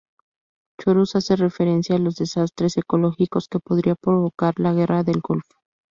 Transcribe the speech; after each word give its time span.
Chorus 0.79 1.15
hace 1.15 1.35
referencia 1.35 1.95
a 1.95 1.99
los 1.99 2.15
desastres 2.15 2.75
ecológicos 2.75 3.47
que 3.47 3.59
podría 3.59 3.93
provocar 3.93 4.55
la 4.59 4.73
Guerra 4.73 5.03
del 5.03 5.21
Golfo. 5.21 5.59